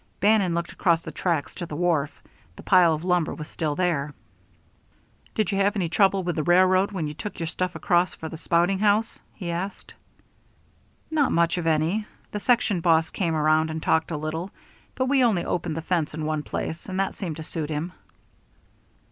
Bannon 0.19 0.55
looked 0.55 0.71
across 0.71 1.01
the 1.01 1.11
tracks 1.11 1.53
to 1.53 1.67
the 1.67 1.75
wharf; 1.75 2.23
the 2.55 2.63
pile 2.63 2.95
of 2.95 3.03
timber 3.03 3.35
was 3.35 3.47
still 3.47 3.75
there. 3.75 4.15
"Did 5.35 5.51
you 5.51 5.59
have 5.59 5.75
any 5.75 5.89
trouble 5.89 6.23
with 6.23 6.35
the 6.35 6.41
railroad 6.41 6.91
when 6.91 7.07
you 7.07 7.13
took 7.13 7.39
your 7.39 7.45
stuff 7.45 7.75
across 7.75 8.15
for 8.15 8.27
the 8.27 8.35
spouting 8.35 8.79
house?" 8.79 9.19
he 9.35 9.51
asked. 9.51 9.93
"Not 11.11 11.31
much 11.31 11.59
of 11.59 11.67
any. 11.67 12.07
The 12.31 12.39
section 12.39 12.81
boss 12.81 13.11
came 13.11 13.35
around 13.35 13.69
and 13.69 13.79
talked 13.79 14.09
a 14.09 14.17
little, 14.17 14.49
but 14.95 15.05
we 15.05 15.23
only 15.23 15.45
opened 15.45 15.77
the 15.77 15.83
fence 15.83 16.15
in 16.15 16.25
one 16.25 16.41
place, 16.41 16.87
and 16.89 16.99
that 16.99 17.13
seemed 17.13 17.35
to 17.35 17.43
suit 17.43 17.69
him." 17.69 17.91